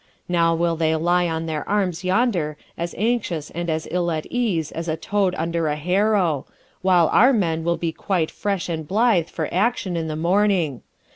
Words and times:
Now 0.27 0.55
will 0.55 0.75
they 0.75 0.95
lie 0.95 1.27
on 1.27 1.45
their 1.45 1.63
arms 1.69 2.03
yonder 2.03 2.57
as 2.75 2.95
anxious 2.97 3.51
and 3.51 3.69
as 3.69 3.87
ill 3.91 4.09
at 4.09 4.25
ease 4.31 4.71
as 4.71 4.87
a 4.87 4.97
toad 4.97 5.35
under 5.37 5.67
a 5.67 5.75
harrow, 5.75 6.47
while 6.81 7.07
our 7.09 7.31
men 7.31 7.63
will 7.63 7.77
be 7.77 7.91
quite 7.91 8.31
fresh 8.31 8.67
and 8.67 8.87
blithe 8.87 9.27
for 9.29 9.47
action 9.53 9.95
in 9.95 10.07
the 10.07 10.15
morning. 10.15 10.81